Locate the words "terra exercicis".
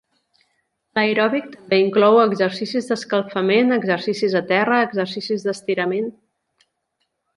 4.53-5.47